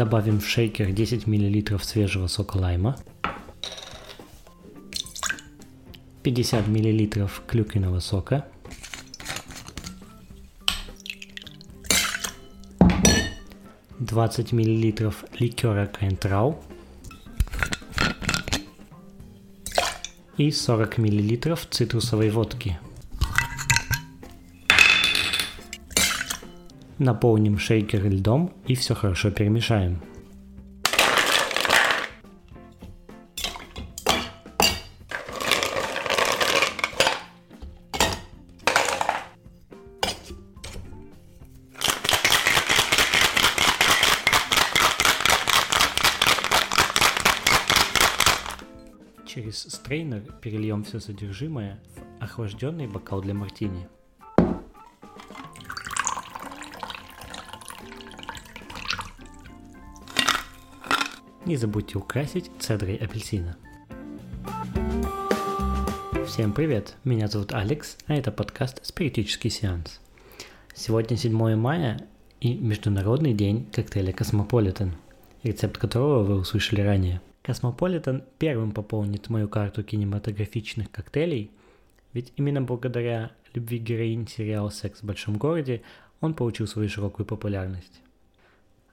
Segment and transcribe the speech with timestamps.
[0.00, 2.96] Добавим в шейкер 10 мл свежего сока лайма,
[6.22, 8.46] 50 мл клюквенного сока,
[13.98, 16.64] двадцать миллилитров ликера Кайнтрау
[20.38, 22.78] и 40 миллилитров цитрусовой водки.
[27.00, 30.02] Наполним шейкер льдом и все хорошо перемешаем.
[49.26, 53.88] Через стрейнер перельем все содержимое в охлажденный бокал для мартини.
[61.50, 63.56] Не забудьте украсить цедрой апельсина.
[66.24, 70.00] Всем привет, меня зовут Алекс, а это подкаст «Спиритический сеанс».
[70.76, 72.06] Сегодня 7 мая
[72.40, 74.94] и Международный день коктейля «Космополитен»,
[75.42, 77.20] рецепт которого вы услышали ранее.
[77.42, 81.50] «Космополитен» первым пополнит мою карту кинематографичных коктейлей,
[82.12, 85.82] ведь именно благодаря любви героинь сериала «Секс в большом городе»
[86.20, 88.02] он получил свою широкую популярность.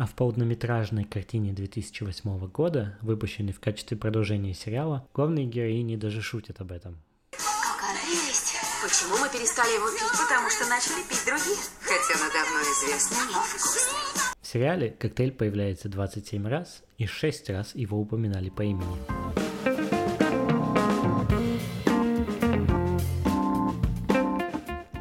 [0.00, 6.58] А в полнометражной картине 2008 года, выпущенной в качестве продолжения сериала, главные героини даже шутят
[6.62, 7.02] об этом.
[7.30, 10.08] Почему мы перестали его пить?
[10.18, 11.58] Потому что начали пить другие.
[11.82, 14.32] Хотя он давно известный, но вкусный.
[14.40, 18.96] В сериале коктейль появляется 27 раз, и 6 раз его упоминали по имени.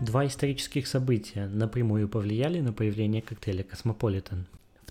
[0.00, 4.48] Два исторических события напрямую повлияли на появление коктейля «Космополитен».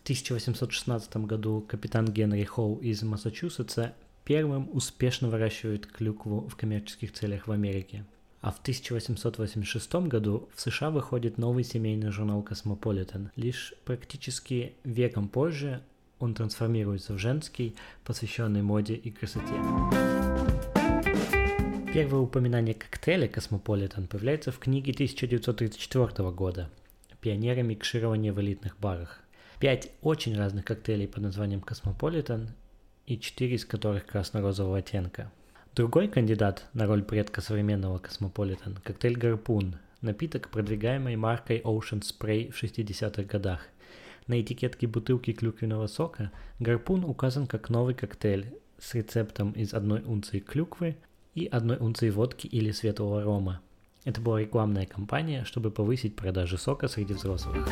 [0.10, 7.46] В 1816 году капитан Генри Хоу из Массачусетса первым успешно выращивает клюкву в коммерческих целях
[7.46, 8.06] в Америке.
[8.42, 13.30] А в 1886 году в США выходит новый семейный журнал «Космополитен».
[13.36, 15.84] Лишь практически веком позже
[16.18, 19.54] он трансформируется в женский, посвященный моде и красоте.
[21.94, 26.72] Первое упоминание коктейля «Космополитен» появляется в книге 1934 года
[27.22, 29.24] «Пионеры микширования в элитных барах».
[29.60, 32.52] Пять очень разных коктейлей под названием «Космополитен»
[33.06, 35.34] и четыре из которых красно-розового оттенка.
[35.76, 42.64] Другой кандидат на роль предка современного «Космополитен»– коктейль «Гарпун», напиток, продвигаемый маркой Ocean Spray в
[42.64, 43.68] 60-х годах.
[44.28, 50.40] На этикетке бутылки клюквенного сока «Гарпун» указан как новый коктейль с рецептом из одной унции
[50.40, 50.96] клюквы
[51.36, 53.60] и одной унции водки или светлого рома.
[54.06, 57.68] Это была рекламная кампания, чтобы повысить продажи сока среди взрослых.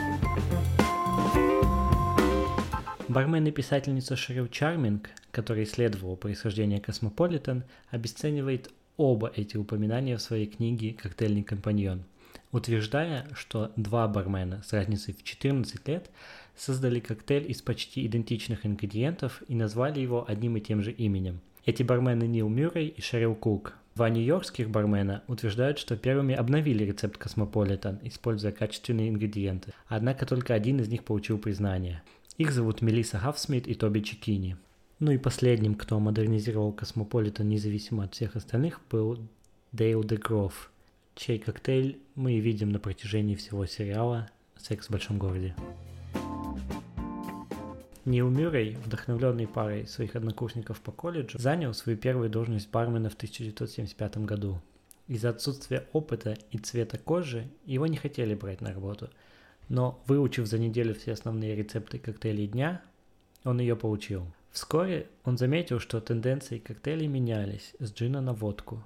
[3.09, 10.45] Бармен и писательница Шерил Чарминг, которая исследовала происхождение Космополитен, обесценивает оба эти упоминания в своей
[10.45, 12.03] книге «Коктейльный компаньон»,
[12.51, 16.09] утверждая, что два бармена с разницей в 14 лет
[16.57, 21.39] создали коктейль из почти идентичных ингредиентов и назвали его одним и тем же именем.
[21.65, 23.75] Эти бармены Нил Мюррей и Шерил Кук.
[23.95, 30.81] Два нью-йоркских бармена утверждают, что первыми обновили рецепт Космополитен, используя качественные ингредиенты, однако только один
[30.81, 32.03] из них получил признание.
[32.37, 34.57] Их зовут Мелисса Хафсмит и Тоби Чикини.
[34.99, 39.17] Ну и последним, кто модернизировал Космополитен независимо от всех остальных, был
[39.71, 40.71] Дейл Дегроф,
[41.15, 45.55] чей коктейль мы видим на протяжении всего сериала «Секс в большом городе».
[48.05, 54.17] Нил Мюррей, вдохновленный парой своих однокурсников по колледжу, занял свою первую должность бармена в 1975
[54.19, 54.61] году.
[55.07, 59.09] Из-за отсутствия опыта и цвета кожи его не хотели брать на работу,
[59.69, 62.81] но выучив за неделю все основные рецепты коктейлей дня,
[63.43, 64.25] он ее получил.
[64.51, 68.83] Вскоре он заметил, что тенденции коктейлей менялись с джина на водку,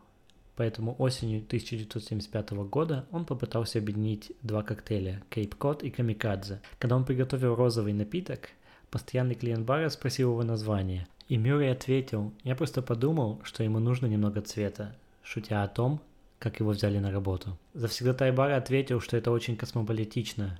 [0.55, 6.61] поэтому осенью 1975 года он попытался объединить два коктейля– Кейп Кот и Камикадзе.
[6.79, 8.49] Когда он приготовил розовый напиток–
[8.91, 14.05] Постоянный клиент бара спросил его название, и Мюррей ответил, я просто подумал, что ему нужно
[14.05, 16.01] немного цвета, шутя о том,
[16.39, 17.57] как его взяли на работу.
[17.73, 20.59] Завсегдатай бара ответил, что это очень космополитично.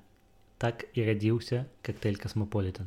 [0.61, 2.85] Так и родился коктейль «Космополитен».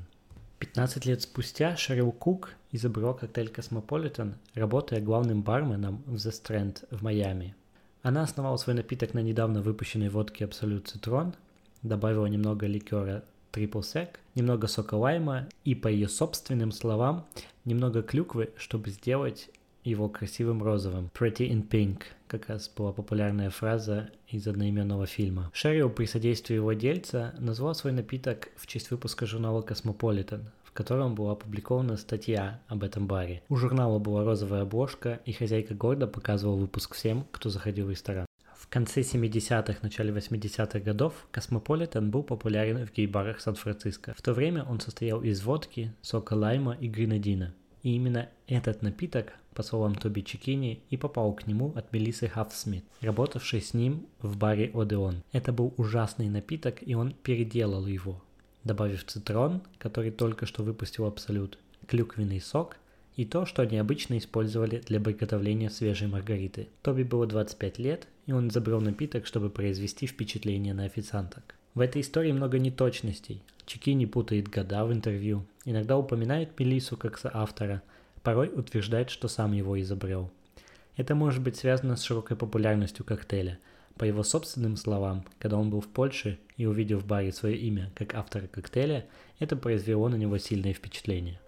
[0.61, 7.03] 15 лет спустя Шерил Кук изобрел коктейль «Космополитен», работая главным барменом в The Strand в
[7.03, 7.57] Майами.
[8.03, 11.35] Она основала свой напиток на недавно выпущенной водке Absolut Citron,
[11.83, 17.27] добавила немного ликера Triple Sec, немного сока лайма и, по ее собственным словам,
[17.65, 19.51] немного клюквы, чтобы сделать
[19.83, 21.11] его красивым розовым.
[21.13, 22.03] Pretty in Pink
[22.39, 25.51] как раз была популярная фраза из одноименного фильма.
[25.53, 31.33] Шерил при содействии владельца назвал свой напиток в честь выпуска журнала Cosmopolitan, в котором была
[31.33, 33.43] опубликована статья об этом баре.
[33.49, 38.27] У журнала была розовая обложка, и хозяйка города показывала выпуск всем, кто заходил в ресторан.
[38.57, 44.15] В конце 70-х, начале 80-х годов Космополитен был популярен в гей-барах Сан-Франциско.
[44.17, 47.55] В то время он состоял из водки, сока лайма и гренадина.
[47.85, 52.85] И именно этот напиток, по словам Тоби Чеккини, и попал к нему от Мелиссы Хаффсмит,
[53.01, 55.23] работавшей с ним в баре Одеон.
[55.33, 58.23] Это был ужасный напиток, и он переделал его,
[58.65, 62.77] добавив Citron, который только что выпустил Absolut, клюквенный сок
[63.17, 66.69] и то, что они обычно использовали для приготовления свежей маргариты.
[66.83, 71.55] Тоби было 25 лет, и он изобрел напиток, чтобы произвести впечатление на официанток.
[71.75, 73.43] В этой истории много неточностей.
[73.67, 77.83] Чеккини путает года в интервью, иногда упоминает Мелиссу как соавтора,
[78.25, 80.33] порой утверждает, что сам его изобрел.
[80.97, 83.59] Это может быть связано с широкой популярностью коктейля.
[83.97, 87.93] По его собственным словам, когда он был в Польше и увидел в баре свое имя
[87.95, 89.07] как автора коктейля,
[89.39, 91.39] это произвело на него сильное впечатление.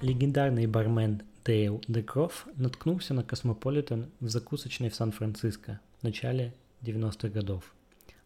[0.00, 7.73] Легендарный бармен Дейл Дегрофф наткнулся на Космополитен в закусочной в Сан-Франциско в начале 90-х годов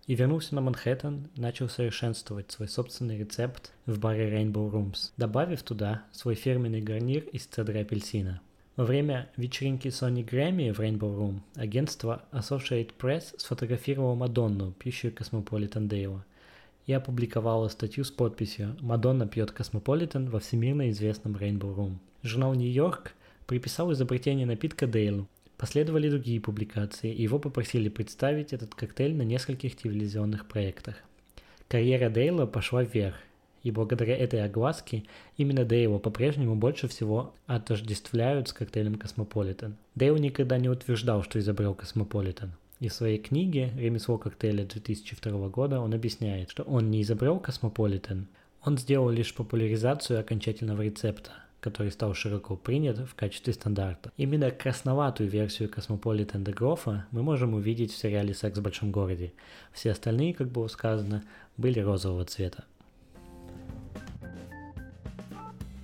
[0.09, 6.03] и вернулся на Манхэттен, начал совершенствовать свой собственный рецепт в баре Rainbow Room, добавив туда
[6.11, 8.41] свой фирменный гарнир из цедры апельсина.
[8.75, 15.87] Во время вечеринки Sony Grammy в Rainbow Room агентство Associated Press сфотографировало Мадонну, пьющую Космополитен
[15.87, 16.25] Дейла–
[16.89, 21.99] и опубликовала статью с подписью «Мадонна пьет Космополитен во всемирно известном Rainbow Room».
[22.23, 23.13] Журнал «Нью-Йорк»
[23.47, 25.29] приписал изобретение напитка Дейлу.
[25.59, 30.95] Последовали другие публикации, и его попросили представить этот коктейль на нескольких телевизионных проектах.
[31.69, 33.17] Карьера Дейла пошла вверх,
[33.65, 35.03] и благодаря этой огласке
[35.37, 39.77] именно Дейла по-прежнему больше всего отождествляют с коктейлем Космополитен.
[39.97, 42.53] Дейл никогда не утверждал, что изобрел Космополитен.
[42.79, 48.29] И в своей книге «Ремесло коктейля» 2002 года он объясняет, что он не изобрел космополитен,
[48.63, 54.13] он сделал лишь популяризацию окончательного рецепта, который стал широко принят в качестве стандарта.
[54.17, 59.33] Именно красноватую версию Космополитен Дегроффа мы можем увидеть в сериале «Секс в большом городе».
[59.73, 61.25] Все остальные, как было сказано,
[61.57, 62.65] были розового цвета.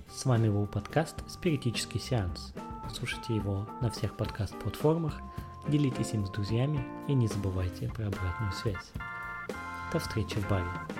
[0.09, 2.53] С вами был подкаст «Спиритический сеанс».
[2.93, 5.19] Слушайте его на всех подкаст-платформах–
[5.67, 8.91] Делитесь им с друзьями и не забывайте про обратную связь.
[9.91, 10.94] До встречи в баре.